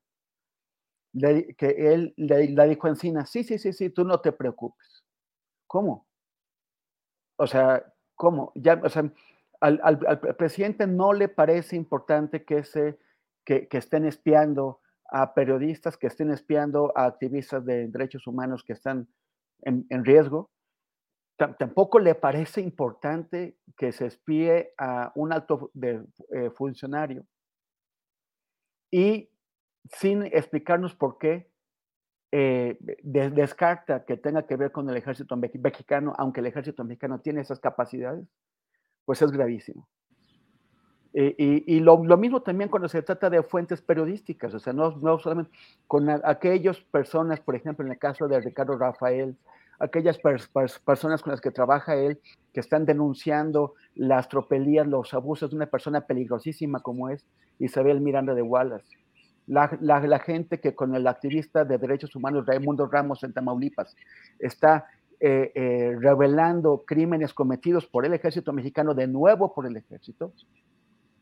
Le, 1.12 1.54
que 1.54 1.92
él 1.92 2.14
le 2.16 2.68
dijo 2.68 2.88
Encinas, 2.88 3.30
sí, 3.30 3.42
sí, 3.42 3.58
sí, 3.58 3.72
sí, 3.72 3.90
tú 3.90 4.04
no 4.04 4.20
te 4.20 4.32
preocupes. 4.32 5.04
¿Cómo? 5.66 6.06
O 7.36 7.46
sea, 7.46 7.84
¿cómo? 8.14 8.52
Ya, 8.54 8.80
o 8.82 8.88
sea, 8.88 9.10
al, 9.60 9.80
al, 9.82 9.98
al 10.06 10.36
presidente 10.36 10.86
no 10.86 11.12
le 11.12 11.28
parece 11.28 11.74
importante 11.74 12.44
que, 12.44 12.62
se, 12.62 12.98
que, 13.44 13.66
que 13.66 13.78
estén 13.78 14.04
espiando 14.04 14.81
a 15.12 15.34
periodistas 15.34 15.96
que 15.96 16.06
estén 16.06 16.30
espiando 16.30 16.92
a 16.96 17.04
activistas 17.04 17.64
de 17.64 17.88
derechos 17.88 18.26
humanos 18.26 18.64
que 18.64 18.72
están 18.72 19.08
en, 19.60 19.86
en 19.90 20.04
riesgo. 20.04 20.50
Tampoco 21.36 21.98
le 21.98 22.14
parece 22.14 22.60
importante 22.60 23.58
que 23.76 23.92
se 23.92 24.06
espíe 24.06 24.72
a 24.78 25.12
un 25.14 25.32
alto 25.32 25.70
eh, 25.82 26.50
funcionario 26.54 27.26
y 28.90 29.30
sin 29.90 30.22
explicarnos 30.22 30.94
por 30.94 31.18
qué 31.18 31.50
eh, 32.30 32.78
de, 32.80 33.30
descarta 33.30 34.04
que 34.04 34.16
tenga 34.16 34.46
que 34.46 34.56
ver 34.56 34.72
con 34.72 34.88
el 34.88 34.96
ejército 34.96 35.36
mexicano, 35.36 36.14
aunque 36.16 36.40
el 36.40 36.46
ejército 36.46 36.84
mexicano 36.84 37.20
tiene 37.20 37.40
esas 37.40 37.60
capacidades, 37.60 38.26
pues 39.04 39.20
es 39.20 39.30
gravísimo. 39.32 39.88
Eh, 41.14 41.34
y, 41.36 41.76
y 41.76 41.80
lo, 41.80 42.02
lo, 42.02 42.16
mismo 42.16 42.40
también 42.40 42.70
cuando 42.70 42.88
se 42.88 43.02
trata 43.02 43.28
de 43.28 43.42
fuentes 43.42 43.82
periodísticas, 43.82 44.54
o 44.54 44.58
sea, 44.58 44.72
no, 44.72 44.92
no 44.96 45.18
solamente 45.18 45.50
con 45.86 46.08
a, 46.08 46.20
aquellas 46.24 46.80
personas, 46.80 47.38
por 47.40 47.54
ejemplo, 47.54 47.84
en 47.84 47.92
el 47.92 47.98
caso 47.98 48.28
de 48.28 48.40
Ricardo 48.40 48.78
Rafael, 48.78 49.36
aquellas 49.78 50.18
pers, 50.18 50.48
pers, 50.48 50.78
personas 50.78 51.22
con 51.22 51.32
las 51.32 51.40
que 51.40 51.50
trabaja 51.50 51.96
él, 51.96 52.18
que 52.54 52.60
están 52.60 52.86
denunciando 52.86 53.74
las 53.94 54.28
tropelías, 54.28 54.86
los 54.86 55.12
abusos 55.12 55.50
de 55.50 55.56
una 55.56 55.66
persona 55.66 56.00
peligrosísima 56.00 56.80
como 56.80 57.10
es 57.10 57.26
Isabel 57.58 58.00
Miranda 58.00 58.34
de 58.34 58.42
Wallace. 58.42 58.96
La, 59.48 59.76
la, 59.80 60.00
la 60.00 60.18
gente 60.20 60.60
que 60.60 60.74
con 60.74 60.94
el 60.94 61.06
activista 61.06 61.64
de 61.64 61.76
derechos 61.76 62.14
humanos 62.14 62.46
Raimundo 62.46 62.86
Ramos 62.86 63.22
en 63.24 63.32
Tamaulipas 63.32 63.96
está 64.38 64.86
eh, 65.24 65.52
eh, 65.54 65.96
revelando 66.00 66.82
crímenes 66.84 67.32
cometidos 67.32 67.86
por 67.86 68.04
el 68.04 68.12
ejército 68.12 68.52
mexicano, 68.52 68.92
de 68.92 69.06
nuevo 69.06 69.54
por 69.54 69.66
el 69.66 69.76
ejército, 69.76 70.32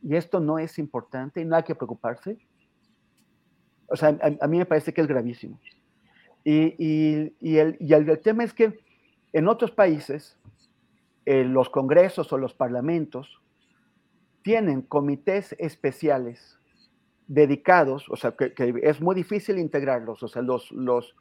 y 0.02 0.16
esto 0.16 0.40
no 0.40 0.58
es 0.58 0.78
importante 0.78 1.44
no 1.44 1.56
hay 1.56 1.62
que 1.62 1.74
preocuparse. 1.74 2.38
O 3.86 3.96
sea, 3.96 4.16
a, 4.40 4.46
mí 4.46 4.58
me 4.58 4.66
parece 4.66 4.94
que 4.94 5.00
es 5.00 5.06
gravísimo. 5.06 5.58
Y, 6.44 6.74
y, 6.78 7.58
el, 7.58 7.76
y 7.80 7.92
el, 7.92 8.18
tema 8.20 8.44
es 8.44 8.54
que 8.54 8.78
en 9.32 9.48
otros 9.48 9.72
países, 9.72 10.38
eh, 11.26 11.44
los 11.44 11.68
congresos 11.68 12.32
o 12.32 12.38
los 12.38 12.54
parlamentos 12.54 13.42
tienen 14.42 14.82
comités 14.82 15.54
especiales 15.58 16.58
dedicados, 17.26 18.08
o 18.08 18.16
sea, 18.16 18.32
que, 18.32 18.54
que 18.54 18.74
es 18.82 19.00
muy 19.00 19.14
difícil 19.14 19.58
integrarlos, 19.58 20.22
o 20.22 20.28
sea, 20.28 20.42
los, 20.42 20.70
los, 20.72 21.14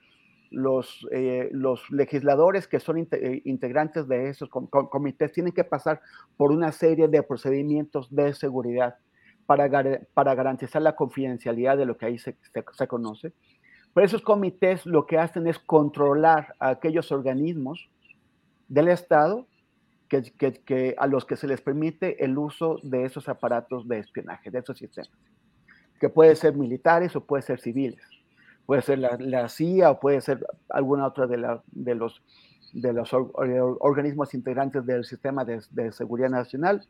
los, 0.51 1.07
eh, 1.11 1.49
los 1.51 1.89
legisladores 1.91 2.67
que 2.67 2.79
son 2.79 2.97
eh, 3.11 3.41
integrantes 3.45 4.07
de 4.07 4.29
esos 4.29 4.49
com 4.49 4.67
comités 4.67 5.31
tienen 5.31 5.53
que 5.53 5.63
pasar 5.63 6.01
por 6.37 6.51
una 6.51 6.71
serie 6.71 7.07
de 7.07 7.23
procedimientos 7.23 8.13
de 8.13 8.33
seguridad 8.33 8.95
para, 9.45 9.67
gar 9.67 10.07
para 10.13 10.35
garantizar 10.35 10.81
la 10.81 10.95
confidencialidad 10.95 11.77
de 11.77 11.85
lo 11.85 11.97
que 11.97 12.05
ahí 12.05 12.19
se, 12.19 12.37
se, 12.53 12.63
se, 12.71 12.87
conoce. 12.87 13.33
Pero 13.93 14.05
esos 14.05 14.21
comités 14.21 14.85
lo 14.85 15.05
que 15.05 15.17
hacen 15.17 15.47
es 15.47 15.59
controlar 15.59 16.55
a 16.59 16.69
aquellos 16.69 17.11
organismos 17.11 17.89
del 18.67 18.89
Estado 18.89 19.47
que, 20.07 20.23
que, 20.37 20.53
que 20.53 20.95
a 20.97 21.07
los 21.07 21.25
que 21.25 21.35
se 21.35 21.47
les 21.47 21.61
permite 21.61 22.23
el 22.23 22.37
uso 22.37 22.79
de 22.83 23.05
esos 23.05 23.29
aparatos 23.29 23.87
de 23.87 23.99
espionaje, 23.99 24.51
de 24.51 24.59
esos 24.59 24.77
sistemas, 24.77 25.11
que 25.99 26.09
pueden 26.09 26.35
ser 26.35 26.55
militares 26.55 27.15
o 27.15 27.25
pueden 27.25 27.43
ser 27.43 27.59
civiles 27.59 28.18
puede 28.69 28.83
ser 28.83 28.99
la, 28.99 29.49
CIA 29.49 29.89
o 29.89 29.99
puede 29.99 30.21
ser 30.21 30.45
alguna 30.69 31.07
otra 31.07 31.25
de, 31.25 31.37
los, 31.95 32.21
de 32.71 32.93
los 32.93 33.09
organismos 33.13 34.35
integrantes 34.35 34.85
del 34.85 35.05
sistema 35.05 35.43
de, 35.43 35.91
seguridad 35.91 36.29
nacional 36.29 36.87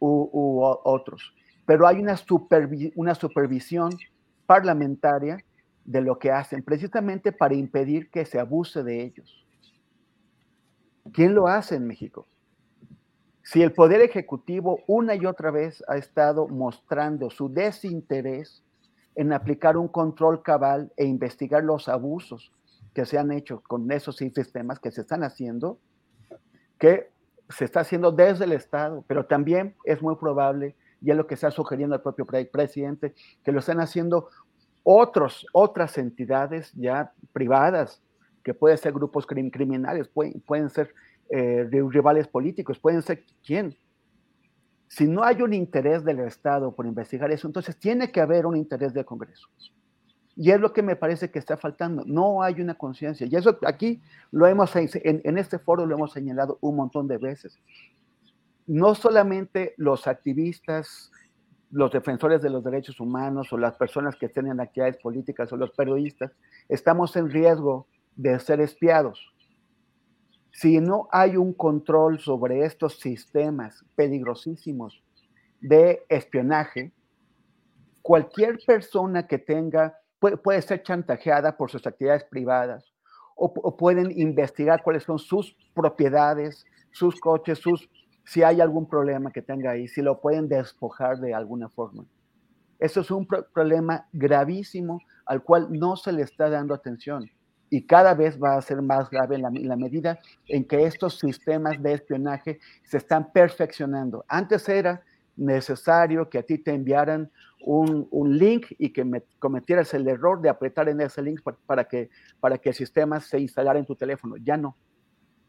u, 0.00 0.60
otros. 0.82 1.32
Pero 1.66 1.86
hay 1.86 2.02
una 2.96 3.14
supervisión 3.14 3.96
parlamentaria 4.44 5.38
de 5.84 6.00
lo 6.00 6.18
que 6.18 6.32
hacen, 6.32 6.64
precisamente 6.64 7.30
para 7.30 7.54
impedir 7.54 8.10
que 8.10 8.24
se 8.24 8.40
abuse 8.40 8.82
de 8.82 9.00
ellos. 9.00 9.46
¿Quién 11.12 11.36
lo 11.36 11.46
hace 11.46 11.76
en 11.76 11.86
México? 11.86 12.26
Si 13.44 13.62
el 13.62 13.70
Poder 13.70 14.00
Ejecutivo 14.00 14.80
una 14.88 15.14
y 15.14 15.26
otra 15.26 15.52
vez 15.52 15.80
ha 15.86 15.96
estado 15.96 16.48
mostrando 16.48 17.30
su 17.30 17.48
desinterés 17.48 18.64
en 19.14 19.32
aplicar 19.32 19.76
un 19.76 19.88
control 19.88 20.42
cabal 20.42 20.92
e 20.96 21.04
investigar 21.04 21.62
los 21.64 21.88
abusos 21.88 22.52
que 22.94 23.04
se 23.04 23.18
han 23.18 23.32
hecho 23.32 23.62
con 23.66 23.90
esos 23.92 24.16
sistemas 24.16 24.78
que 24.78 24.90
se 24.90 25.02
están 25.02 25.22
haciendo, 25.22 25.78
que 26.78 27.10
se 27.48 27.64
está 27.64 27.80
haciendo 27.80 28.12
desde 28.12 28.44
el 28.44 28.52
Estado, 28.52 29.04
pero 29.06 29.26
también 29.26 29.74
es 29.84 30.00
muy 30.02 30.16
probable, 30.16 30.76
y 31.02 31.10
es 31.10 31.16
lo 31.16 31.26
que 31.26 31.34
está 31.34 31.50
sugiriendo 31.50 31.94
el 31.96 32.02
propio 32.02 32.26
presidente, 32.26 33.14
que 33.42 33.52
lo 33.52 33.60
están 33.60 33.80
haciendo 33.80 34.28
otros, 34.82 35.46
otras 35.52 35.98
entidades 35.98 36.72
ya 36.74 37.12
privadas, 37.32 38.02
que 38.42 38.54
pueden 38.54 38.78
ser 38.78 38.92
grupos 38.92 39.26
criminales, 39.26 40.08
pueden, 40.08 40.40
pueden 40.40 40.70
ser 40.70 40.94
eh, 41.30 41.68
rivales 41.70 42.26
políticos, 42.26 42.78
pueden 42.78 43.02
ser 43.02 43.24
quién. 43.44 43.76
Si 44.90 45.06
no 45.06 45.22
hay 45.22 45.40
un 45.40 45.52
interés 45.52 46.04
del 46.04 46.18
Estado 46.18 46.74
por 46.74 46.84
investigar 46.84 47.30
eso, 47.30 47.46
entonces 47.46 47.76
tiene 47.76 48.10
que 48.10 48.20
haber 48.20 48.44
un 48.44 48.56
interés 48.56 48.92
del 48.92 49.04
Congreso. 49.04 49.48
Y 50.34 50.50
es 50.50 50.58
lo 50.58 50.72
que 50.72 50.82
me 50.82 50.96
parece 50.96 51.30
que 51.30 51.38
está 51.38 51.56
faltando. 51.56 52.02
No 52.04 52.42
hay 52.42 52.60
una 52.60 52.74
conciencia. 52.74 53.24
Y 53.30 53.36
eso 53.36 53.56
aquí 53.64 54.02
lo 54.32 54.48
hemos, 54.48 54.74
en, 54.74 54.90
en 55.22 55.38
este 55.38 55.60
foro 55.60 55.86
lo 55.86 55.94
hemos 55.94 56.12
señalado 56.12 56.58
un 56.60 56.74
montón 56.74 57.06
de 57.06 57.18
veces. 57.18 57.56
No 58.66 58.96
solamente 58.96 59.74
los 59.76 60.08
activistas, 60.08 61.12
los 61.70 61.92
defensores 61.92 62.42
de 62.42 62.50
los 62.50 62.64
derechos 62.64 62.98
humanos 62.98 63.52
o 63.52 63.58
las 63.58 63.76
personas 63.76 64.16
que 64.16 64.28
tienen 64.28 64.58
actividades 64.58 64.96
políticas 64.96 65.52
o 65.52 65.56
los 65.56 65.70
periodistas, 65.70 66.32
estamos 66.68 67.14
en 67.14 67.30
riesgo 67.30 67.86
de 68.16 68.40
ser 68.40 68.60
espiados. 68.60 69.29
Si 70.52 70.80
no 70.80 71.08
hay 71.12 71.36
un 71.36 71.52
control 71.52 72.18
sobre 72.18 72.64
estos 72.64 72.98
sistemas 72.98 73.84
peligrosísimos 73.94 75.02
de 75.60 76.04
espionaje, 76.08 76.92
cualquier 78.02 78.58
persona 78.66 79.26
que 79.26 79.38
tenga, 79.38 79.98
puede, 80.18 80.62
ser 80.62 80.82
chantajeada 80.82 81.56
por 81.56 81.70
sus 81.70 81.86
actividades 81.86 82.24
privadas 82.24 82.92
o, 83.36 83.76
pueden 83.76 84.10
investigar 84.18 84.82
cuáles 84.82 85.04
son 85.04 85.18
sus 85.18 85.56
propiedades, 85.74 86.66
sus 86.90 87.18
coches, 87.20 87.58
sus, 87.58 87.88
si 88.24 88.42
hay 88.42 88.60
algún 88.60 88.86
problema 88.86 89.30
que 89.30 89.40
tenga 89.40 89.70
ahí, 89.70 89.88
si 89.88 90.02
lo 90.02 90.20
pueden 90.20 90.48
despojar 90.48 91.20
de 91.20 91.32
alguna 91.32 91.68
forma. 91.68 92.04
Eso 92.78 93.00
es 93.00 93.10
un 93.10 93.26
problema 93.26 94.08
gravísimo 94.12 95.00
al 95.24 95.42
cual 95.42 95.68
no 95.70 95.96
se 95.96 96.12
le 96.12 96.22
está 96.22 96.50
dando 96.50 96.74
atención 96.74 97.30
y 97.70 97.86
cada 97.86 98.14
vez 98.14 98.38
va 98.42 98.56
a 98.56 98.62
ser 98.62 98.82
más 98.82 99.08
grave 99.08 99.36
en 99.36 99.68
la, 99.68 99.76
medida 99.76 100.18
en 100.48 100.64
que 100.64 100.84
estos 100.84 101.18
sistemas 101.18 101.80
de 101.80 101.94
espionaje 101.94 102.58
se 102.82 102.96
están 102.96 103.32
perfeccionando. 103.32 104.24
Antes 104.28 104.68
era 104.68 105.02
necesario 105.36 106.28
que 106.28 106.38
a 106.38 106.42
ti 106.42 106.58
te 106.58 106.74
enviaran 106.74 107.30
un, 107.60 108.08
link 108.36 108.66
y 108.76 108.90
que 108.92 109.04
me, 109.04 109.22
cometieras 109.38 109.94
el 109.94 110.08
error 110.08 110.42
de 110.42 110.48
apretar 110.48 110.88
en 110.88 111.00
ese 111.00 111.22
link 111.22 111.40
para, 111.64 111.84
que, 111.84 112.10
para 112.40 112.58
que 112.58 112.70
el 112.70 112.74
sistema 112.74 113.20
se 113.20 113.38
instalara 113.38 113.78
en 113.78 113.86
tu 113.86 113.94
teléfono. 113.94 114.36
Ya 114.36 114.56
no. 114.56 114.76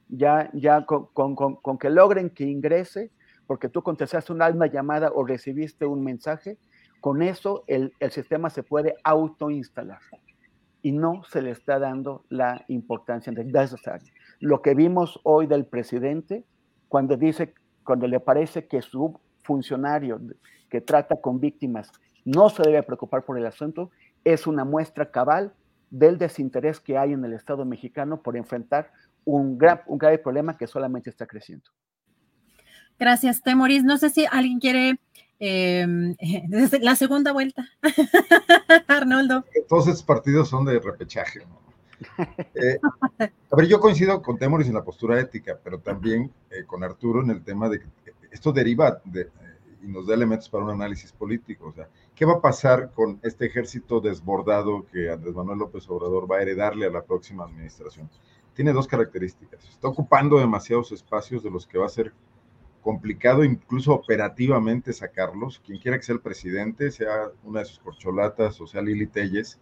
Ya, 0.07 0.51
ya 0.53 0.85
con, 0.85 1.35
con 1.35 1.77
que 1.79 1.89
logren 1.89 2.29
que 2.29 2.43
ingrese, 2.43 3.11
porque 3.47 3.69
tú 3.69 3.81
contestaste 3.81 4.31
una 4.31 4.45
alma 4.45 4.67
llamada 4.67 5.11
o 5.13 5.25
recibiste 5.25 5.85
un 5.85 6.03
mensaje, 6.03 6.57
con 6.99 7.21
eso 7.23 7.63
el, 7.65 7.93
el 7.99 8.11
sistema 8.11 8.49
se 8.49 8.61
puede 8.61 8.95
autoinstalar 9.03 9.99
y 10.81 10.91
no 10.91 11.23
se 11.23 11.41
le 11.41 11.51
está 11.51 11.79
dando 11.79 12.25
la 12.29 12.65
importancia 12.67 13.31
necesaria. 13.31 14.11
Lo 14.39 14.61
que 14.61 14.73
vimos 14.73 15.19
hoy 15.23 15.47
del 15.47 15.65
presidente, 15.65 16.45
cuando 16.87 17.17
dice, 17.17 17.53
cuando 17.83 18.07
le 18.07 18.19
parece 18.19 18.67
que 18.67 18.81
su 18.81 19.19
funcionario 19.43 20.19
que 20.69 20.81
trata 20.81 21.19
con 21.19 21.39
víctimas 21.39 21.91
no 22.25 22.49
se 22.49 22.63
debe 22.63 22.83
preocupar 22.83 23.23
por 23.23 23.37
el 23.37 23.45
asunto, 23.45 23.91
es 24.23 24.47
una 24.47 24.63
muestra 24.63 25.11
cabal 25.11 25.53
del 25.89 26.17
desinterés 26.17 26.79
que 26.79 26.97
hay 26.97 27.13
en 27.13 27.25
el 27.25 27.33
Estado 27.33 27.65
mexicano 27.65 28.21
por 28.21 28.37
enfrentar 28.37 28.91
un, 29.25 29.59
un 29.87 29.97
grave 29.97 30.17
problema 30.19 30.57
que 30.57 30.67
solamente 30.67 31.09
está 31.09 31.25
creciendo. 31.27 31.69
Gracias, 33.01 33.41
Temoris. 33.41 33.83
No 33.83 33.97
sé 33.97 34.11
si 34.11 34.27
alguien 34.29 34.59
quiere 34.59 34.99
eh, 35.39 35.87
la 36.81 36.95
segunda 36.95 37.31
vuelta. 37.31 37.67
Arnoldo. 38.87 39.43
Todos 39.67 39.87
estos 39.87 40.03
partidos 40.03 40.49
son 40.49 40.65
de 40.65 40.79
repechaje. 40.79 41.41
Eh, 42.53 42.79
a 43.19 43.55
ver, 43.55 43.67
yo 43.67 43.79
coincido 43.79 44.21
con 44.21 44.37
Temoris 44.37 44.67
en 44.67 44.75
la 44.75 44.83
postura 44.83 45.19
ética, 45.19 45.59
pero 45.63 45.79
también 45.79 46.31
eh, 46.51 46.63
con 46.67 46.83
Arturo 46.83 47.23
en 47.23 47.31
el 47.31 47.43
tema 47.43 47.69
de 47.69 47.79
que 47.79 47.87
esto 48.29 48.51
deriva 48.51 49.01
de, 49.03 49.29
y 49.81 49.87
nos 49.87 50.05
da 50.05 50.13
elementos 50.13 50.47
para 50.47 50.65
un 50.65 50.69
análisis 50.69 51.11
político. 51.11 51.69
O 51.69 51.71
sea, 51.71 51.87
¿qué 52.13 52.23
va 52.23 52.33
a 52.33 52.41
pasar 52.41 52.91
con 52.91 53.19
este 53.23 53.47
ejército 53.47 53.99
desbordado 53.99 54.85
que 54.91 55.09
Andrés 55.09 55.33
Manuel 55.33 55.57
López 55.57 55.89
Obrador 55.89 56.31
va 56.31 56.37
a 56.37 56.41
heredarle 56.43 56.85
a 56.85 56.91
la 56.91 57.01
próxima 57.01 57.45
administración? 57.45 58.07
Tiene 58.53 58.73
dos 58.73 58.87
características. 58.87 59.67
Está 59.67 59.87
ocupando 59.87 60.37
demasiados 60.37 60.91
espacios 60.91 61.41
de 61.41 61.49
los 61.49 61.65
que 61.65 61.79
va 61.79 61.87
a 61.87 61.89
ser 61.89 62.13
complicado 62.81 63.43
incluso 63.43 63.93
operativamente 63.93 64.93
sacarlos, 64.93 65.61
quien 65.65 65.79
quiera 65.79 65.97
que 65.97 66.03
sea 66.03 66.15
el 66.15 66.21
presidente, 66.21 66.91
sea 66.91 67.29
una 67.43 67.59
de 67.59 67.65
sus 67.65 67.79
corcholatas 67.79 68.59
o 68.59 68.67
sea 68.67 68.81
Lili 68.81 69.07
Telles, 69.07 69.59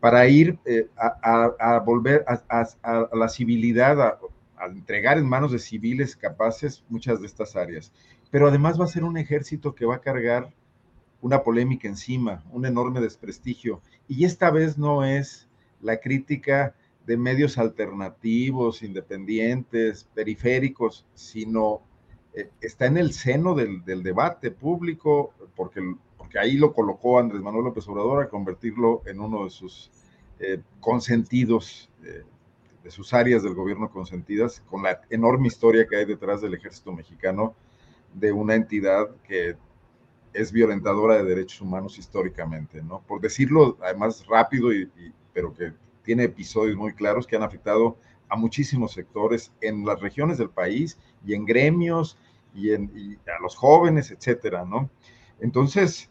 para 0.00 0.26
ir 0.28 0.58
eh, 0.64 0.88
a, 0.96 1.78
volver 1.84 2.24
a, 2.26 3.08
la 3.12 3.28
civilidad, 3.28 4.00
a, 4.00 4.18
entregar 4.66 5.18
en 5.18 5.26
manos 5.26 5.52
de 5.52 5.58
civiles 5.58 6.16
capaces 6.16 6.84
muchas 6.88 7.20
de 7.20 7.26
estas 7.26 7.54
áreas. 7.54 7.92
Pero 8.30 8.48
además 8.48 8.80
va 8.80 8.84
a 8.84 8.88
ser 8.88 9.04
un 9.04 9.18
ejército 9.18 9.74
que 9.74 9.84
va 9.84 9.96
a 9.96 10.00
cargar 10.00 10.52
una 11.20 11.42
polémica 11.42 11.86
encima, 11.86 12.42
un 12.50 12.64
enorme 12.64 13.00
desprestigio. 13.00 13.82
Y 14.08 14.24
esta 14.24 14.50
vez 14.50 14.78
no 14.78 15.04
es 15.04 15.48
la 15.82 16.00
crítica 16.00 16.74
de 17.06 17.16
medios 17.16 17.58
alternativos, 17.58 18.82
independientes, 18.82 20.08
periféricos, 20.14 21.06
sino 21.14 21.82
está 22.60 22.86
en 22.86 22.96
el 22.96 23.12
seno 23.12 23.54
del, 23.54 23.82
debate 23.84 24.50
público, 24.50 25.34
porque, 25.56 25.80
porque 26.16 26.38
ahí 26.38 26.56
lo 26.56 26.72
colocó 26.72 27.18
Andrés 27.18 27.42
Manuel 27.42 27.64
López 27.64 27.86
Obrador 27.88 28.22
a 28.22 28.28
convertirlo 28.28 29.02
en 29.06 29.20
uno 29.20 29.44
de 29.44 29.50
sus 29.50 29.90
eh, 30.38 30.60
consentidos, 30.80 31.90
eh, 32.04 32.22
de 32.82 32.90
sus 32.90 33.12
áreas 33.12 33.42
del 33.42 33.54
gobierno 33.54 33.90
consentidas, 33.90 34.62
con 34.70 34.82
la 34.82 35.00
enorme 35.10 35.48
historia 35.48 35.86
que 35.86 35.96
hay 35.96 36.04
detrás 36.04 36.40
del 36.40 36.54
ejército 36.54 36.92
mexicano, 36.92 37.54
de 38.14 38.32
una 38.32 38.54
entidad 38.54 39.08
que 39.26 39.56
es 40.32 40.52
violentadora 40.52 41.16
de 41.16 41.24
derechos 41.24 41.60
humanos 41.60 41.98
históricamente, 41.98 42.82
¿no? 42.82 43.02
Por 43.06 43.20
decirlo 43.20 43.76
además 43.82 44.24
rápido, 44.26 44.72
y, 44.72 44.90
pero 45.32 45.52
que 45.52 45.72
tiene 46.02 46.24
episodios 46.24 46.76
muy 46.76 46.92
claros 46.92 47.26
que 47.26 47.36
han 47.36 47.42
afectado 47.42 47.96
a 48.30 48.36
muchísimos 48.36 48.92
sectores 48.92 49.52
en 49.60 49.84
las 49.84 50.00
regiones 50.00 50.38
del 50.38 50.50
país 50.50 50.98
y 51.26 51.34
en 51.34 51.44
gremios 51.44 52.16
y, 52.54 52.72
en, 52.72 53.18
a 53.26 53.42
los 53.42 53.56
jóvenes, 53.56 54.10
etcétera, 54.10 54.64
¿no? 54.64 54.88
Entonces, 55.40 56.10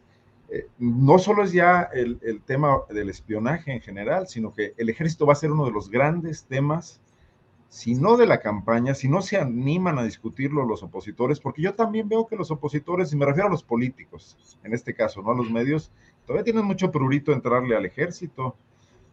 eh, 0.49 0.67
no 0.77 1.17
solo 1.19 1.43
es 1.43 1.51
ya 1.51 1.89
el, 1.93 2.19
el, 2.21 2.41
tema 2.41 2.81
del 2.89 3.09
espionaje 3.09 3.71
en 3.71 3.81
general, 3.81 4.27
sino 4.27 4.53
que 4.53 4.73
el 4.77 4.89
ejército 4.89 5.25
va 5.25 5.33
a 5.33 5.37
ser 5.37 5.51
uno 5.51 5.65
de 5.65 5.71
los 5.71 5.89
grandes 5.89 6.45
temas, 6.45 7.01
si 7.69 7.93
no 7.93 8.17
de 8.17 8.25
la 8.25 8.39
campaña, 8.39 8.95
si 8.95 9.07
no 9.07 9.21
se 9.21 9.37
animan 9.37 9.99
a 9.99 10.03
discutirlo 10.03 10.65
los 10.65 10.81
opositores, 10.81 11.39
porque 11.39 11.61
yo 11.61 11.75
también 11.75 12.09
veo 12.09 12.25
que 12.25 12.35
los 12.35 12.49
opositores, 12.49 13.13
y 13.13 13.15
me 13.15 13.27
refiero 13.27 13.47
a 13.47 13.51
los 13.51 13.63
políticos, 13.63 14.57
en 14.63 14.73
este 14.73 14.95
caso, 14.95 15.21
no 15.21 15.31
a 15.31 15.35
los 15.35 15.51
medios, 15.51 15.91
todavía 16.25 16.43
tienen 16.43 16.65
mucho 16.65 16.91
prurito 16.91 17.31
entrarle 17.31 17.75
al 17.75 17.85
ejército, 17.85 18.57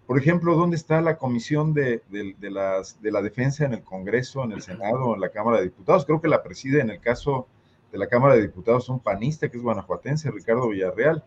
por 0.07 0.19
ejemplo, 0.19 0.55
¿dónde 0.55 0.77
está 0.77 1.01
la 1.01 1.19
comisión 1.19 1.75
de, 1.75 2.01
las, 2.41 3.03
de 3.03 3.11
la 3.11 3.23
defensa 3.23 3.65
en 3.65 3.75
el 3.75 3.83
Congreso, 3.83 4.45
en 4.45 4.53
el 4.53 4.63
Senado, 4.63 5.15
en 5.15 5.21
la 5.21 5.31
Cámara 5.31 5.59
de 5.59 5.65
Diputados? 5.65 6.07
Creo 6.07 6.21
que 6.21 6.29
la 6.29 6.45
preside 6.45 6.81
en 6.81 6.91
el 6.91 7.01
caso 7.01 7.49
de 7.91 7.99
la 7.99 8.07
Cámara 8.07 8.35
de 8.35 8.43
Diputados 8.43 8.89
un 8.89 9.01
panista 9.01 9.49
que 9.49 9.57
es 9.57 9.63
guanajuatense, 9.65 10.31
Ricardo 10.31 10.69
Villarreal. 10.69 11.25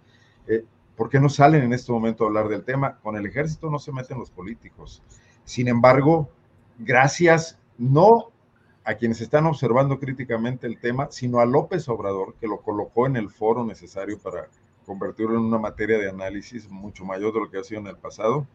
Eh, 0.47 0.63
¿Por 0.95 1.09
qué 1.09 1.19
no 1.19 1.27
salen 1.27 1.63
en 1.63 1.73
este 1.73 1.91
momento 1.91 2.23
a 2.23 2.27
hablar 2.27 2.47
del 2.47 2.63
tema? 2.63 2.97
Con 2.99 3.17
el 3.17 3.25
ejército 3.25 3.69
no 3.69 3.79
se 3.79 3.91
meten 3.91 4.17
los 4.17 4.31
políticos. 4.31 5.03
Sin 5.43 5.67
embargo, 5.67 6.29
gracias 6.77 7.59
no 7.77 8.31
a 8.85 8.95
quienes 8.95 9.19
están 9.19 9.45
observando 9.45 9.99
críticamente 9.99 10.67
el 10.67 10.79
tema, 10.79 11.09
sino 11.11 11.39
a 11.39 11.45
López 11.45 11.89
Obrador, 11.89 12.35
que 12.39 12.47
lo 12.47 12.61
colocó 12.61 13.07
en 13.07 13.17
el 13.17 13.29
foro 13.29 13.65
necesario 13.65 14.17
para 14.19 14.47
convertirlo 14.85 15.35
en 15.35 15.43
una 15.43 15.57
materia 15.57 15.97
de 15.97 16.09
análisis 16.09 16.69
mucho 16.69 17.03
mayor 17.03 17.33
de 17.33 17.41
lo 17.41 17.51
que 17.51 17.59
ha 17.59 17.63
sido 17.63 17.81
en 17.81 17.87
el 17.87 17.97
pasado 17.97 18.47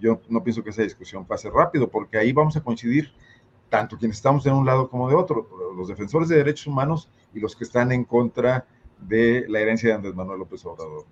yo 0.00 0.20
no 0.28 0.42
pienso 0.42 0.64
que 0.64 0.70
esa 0.70 0.82
discusión 0.82 1.24
pase 1.24 1.50
rápido, 1.50 1.88
porque 1.88 2.18
ahí 2.18 2.32
vamos 2.32 2.56
a 2.56 2.62
coincidir 2.62 3.12
tanto 3.68 3.96
quienes 3.96 4.16
estamos 4.16 4.42
de 4.44 4.50
un 4.50 4.66
lado 4.66 4.90
como 4.90 5.08
de 5.08 5.14
otro, 5.14 5.48
los 5.76 5.88
defensores 5.88 6.28
de 6.28 6.36
derechos 6.36 6.66
humanos 6.66 7.08
y 7.32 7.40
los 7.40 7.54
que 7.54 7.64
están 7.64 7.92
en 7.92 8.04
contra 8.04 8.66
de 8.98 9.46
la 9.48 9.60
herencia 9.60 9.88
de 9.88 9.94
Andrés 9.94 10.14
Manuel 10.14 10.40
López 10.40 10.64
Obrador. 10.66 11.06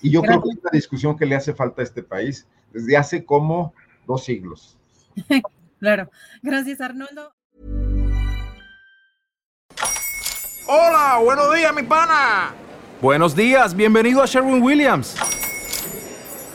Y 0.00 0.10
yo 0.10 0.22
creo 0.22 0.42
que 0.42 0.50
es 0.50 0.58
una 0.58 0.70
discusión 0.72 1.16
que 1.16 1.26
le 1.26 1.34
hace 1.34 1.54
falta 1.54 1.82
a 1.82 1.84
este 1.84 2.02
país 2.02 2.46
desde 2.72 2.96
hace 2.96 3.24
como 3.24 3.72
dos 4.06 4.24
siglos. 4.24 4.78
claro. 5.80 6.10
Gracias, 6.42 6.80
Arnoldo. 6.80 7.32
Hola, 10.66 11.18
buenos 11.24 11.54
días, 11.54 11.74
mi 11.74 11.82
pana. 11.82 12.54
Buenos 13.00 13.34
días, 13.34 13.74
bienvenido 13.74 14.22
a 14.22 14.26
Sherwin 14.26 14.62
Williams. 14.62 15.16